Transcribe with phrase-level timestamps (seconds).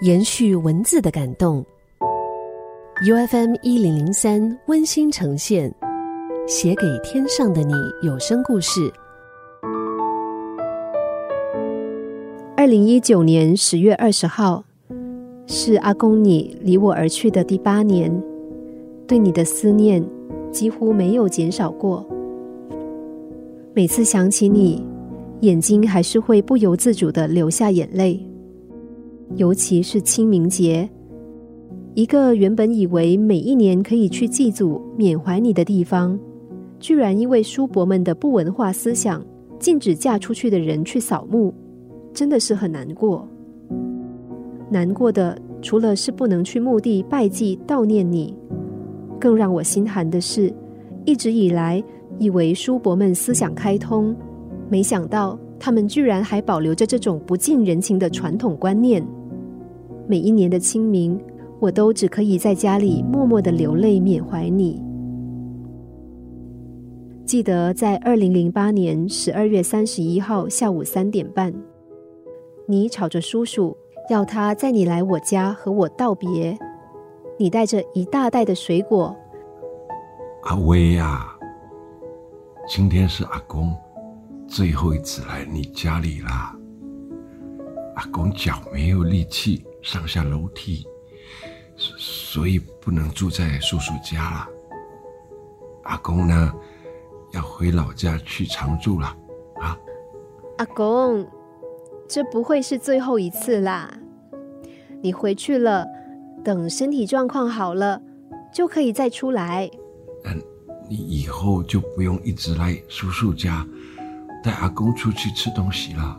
[0.00, 1.64] 延续文字的感动。
[3.04, 5.74] U F M 一零零三温馨呈现，
[6.46, 8.92] 写给天上的你有声故事。
[12.56, 14.62] 二零一九年十月二十号，
[15.48, 18.22] 是阿公你离我而去的第八年，
[19.04, 20.04] 对你的思念
[20.52, 22.06] 几乎没有减少过。
[23.74, 24.86] 每次想起你，
[25.40, 28.24] 眼睛还是会不由自主的流下眼泪。
[29.36, 30.88] 尤其是清明节，
[31.94, 36.18] 一个原本以为每一年可以去祭祖缅怀你的地方，
[36.80, 39.24] 居然因为叔伯们的不文化思想，
[39.58, 41.52] 禁止嫁出去的人去扫墓。
[42.14, 43.28] 真的是很难过，
[44.70, 48.34] 难过的除了是不能去墓地拜祭悼念你，
[49.20, 50.52] 更让我心寒的是，
[51.04, 51.84] 一直以来
[52.18, 54.16] 以为叔伯们思想开通，
[54.68, 59.06] 没想到他们居然还保留着这种不近人情的传统观念。
[60.08, 61.20] 每一年的清明，
[61.60, 64.82] 我都只可以在家里默默的流泪缅怀你。
[67.26, 71.52] 记得在二零零八年十二月三十一号下午三点半。
[72.66, 73.76] 你吵着叔叔，
[74.08, 76.58] 要他载你来我家和我道别。
[77.38, 79.14] 你带着一大袋的水果。
[80.44, 81.36] 阿威呀，
[82.66, 83.76] 今天是阿公
[84.46, 86.56] 最后一次来你家里啦。
[87.96, 90.86] 阿公脚没有力气上下楼梯，
[91.76, 94.48] 所以不能住在叔叔家了。
[95.84, 96.52] 阿公呢，
[97.32, 99.06] 要回老家去常住了。
[99.60, 99.78] 啊，
[100.58, 101.26] 阿公。
[102.08, 103.98] 这不会是最后一次啦！
[105.02, 105.86] 你回去了，
[106.42, 108.00] 等身体状况好了，
[108.50, 109.70] 就可以再出来。
[110.24, 110.42] 嗯，
[110.88, 113.66] 你以后就不用一直来叔叔家
[114.42, 116.18] 带阿公出去吃东西了。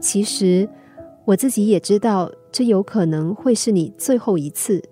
[0.00, 0.68] 其实
[1.26, 4.82] 我自己也知道，这有可能会是你最后一次，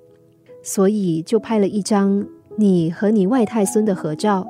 [0.63, 4.47] 所以就拍了一张你和你外太孙的合照，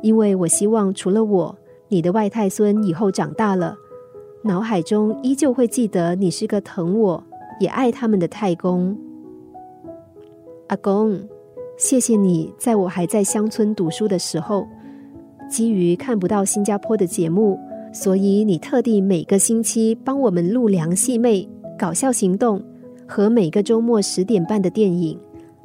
[0.00, 1.58] 因为我希望除了我，
[1.88, 3.76] 你的外太孙以后长大了。
[4.42, 7.24] 脑海中依旧会记得你是个疼我
[7.58, 8.96] 也爱他们的太公，
[10.68, 11.20] 阿公，
[11.76, 14.68] 谢谢你在我还在乡村读书的时候，
[15.50, 17.58] 基于看不到新加坡的节目，
[17.96, 21.48] 所以你特地每个星期帮我们录《梁细妹》
[21.78, 22.60] 《搞笑行动》
[23.08, 25.18] 和每个周末十点半的电影，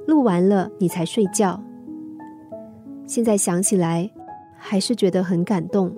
[0.07, 1.61] 录完了你才睡觉。
[3.05, 4.09] 现在想起来，
[4.55, 5.91] 还是觉得很感动。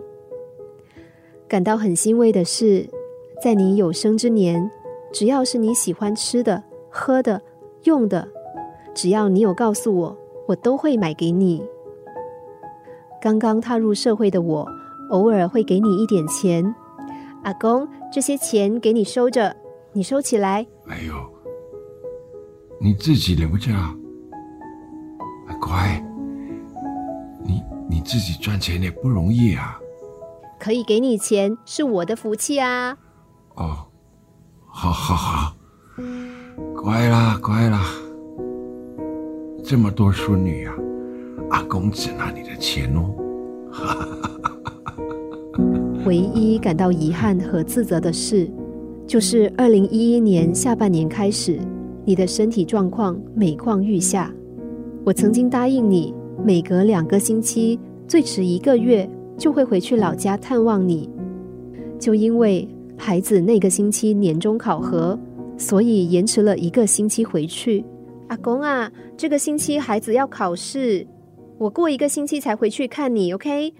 [1.47, 2.89] 感到很欣慰的是，
[3.39, 4.71] 在你有生之年，
[5.11, 7.39] 只要是你喜欢吃的、喝的、
[7.83, 8.27] 用的，
[8.95, 10.17] 只要你有告诉我，
[10.47, 11.63] 我都会买给你。
[13.21, 14.67] 刚刚踏入社会的我，
[15.13, 16.75] 偶尔会给你一点钱，
[17.43, 19.55] 阿公，这些钱给你收着，
[19.93, 20.65] 你收起来。
[20.87, 21.13] 哎呦，
[22.81, 23.71] 你自己留着，
[25.61, 26.03] 乖，
[27.45, 29.79] 你你自己赚钱也不容易啊。
[30.59, 32.97] 可以给你钱是我的福气啊！
[33.55, 33.85] 哦，
[34.65, 35.55] 好，好，好，
[36.75, 37.85] 乖啦，乖啦，
[39.63, 40.73] 这么多孙女啊，
[41.51, 43.13] 阿公只拿你的钱哦。
[46.05, 48.49] 唯一感到遗憾和自责的事，
[49.07, 51.59] 就是二零一一年下半年开始，
[52.05, 54.33] 你的身体状况每况愈下。
[55.05, 59.09] 我曾经答应你，每隔两个星期，最迟一个月。
[59.35, 61.09] 就会回去老家探望你，
[61.99, 65.19] 就因为孩子那个星期年终考核，
[65.57, 67.83] 所以延迟了一个星期回去。
[68.27, 71.05] 阿公啊，这个星期孩子要考试，
[71.57, 73.73] 我过一个星期才回去看你，OK？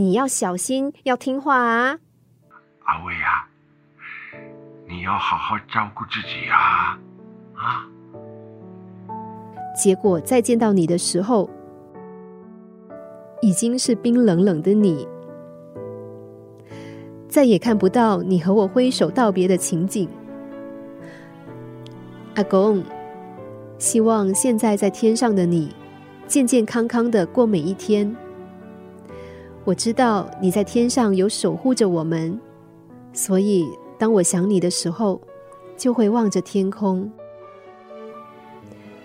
[0.00, 1.98] 你要小心，要听话啊。
[2.84, 3.46] 阿伟啊，
[4.88, 6.98] 你要好好照顾自己啊！
[7.54, 7.84] 啊。
[9.76, 11.50] 结果再见到你的时候。
[13.42, 15.06] 已经是冰冷冷的你，
[17.28, 20.08] 再也看不到你和我挥手道别的情景。
[22.36, 22.82] 阿公，
[23.78, 25.74] 希望现在在天上的你，
[26.26, 28.14] 健健康康的过每一天。
[29.64, 32.38] 我知道你在天上有守护着我们，
[33.12, 33.68] 所以
[33.98, 35.20] 当我想你的时候，
[35.76, 37.10] 就会望着天空。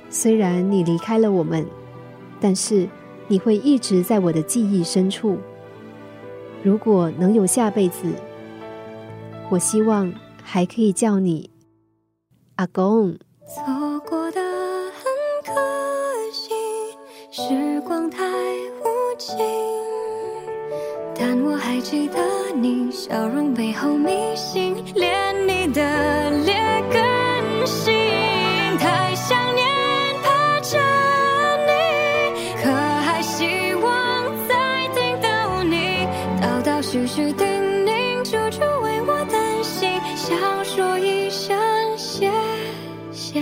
[0.09, 1.65] 虽然你离开了我们，
[2.39, 2.87] 但是。
[3.27, 5.39] 你会一直在我的记忆深处。
[6.61, 8.05] 如果能有下辈子，
[9.49, 10.13] 我希望
[10.43, 11.49] 还可以叫你
[12.57, 13.17] 阿公。
[13.47, 14.39] 错过的
[14.91, 15.03] 很
[15.43, 15.51] 可
[16.31, 16.53] 惜，
[17.31, 19.35] 时光太无情，
[21.87, 22.17] 记得
[22.59, 26.55] 你笑容背后迷信，连你的劣
[26.91, 27.93] 根性，
[28.79, 29.63] 太想念
[30.23, 30.79] 怕着
[31.67, 36.07] 你，可还希望再听到你，
[36.41, 37.45] 道道絮絮叮
[37.85, 40.35] 咛，处处为我担心，想
[40.65, 41.55] 说一声
[41.95, 42.31] 谢
[43.11, 43.39] 谢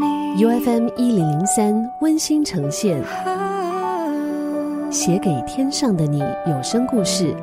[0.00, 0.40] 你。
[0.40, 3.02] U F M 一零零三温馨呈现。
[4.94, 7.34] 写给天上的你有声故事。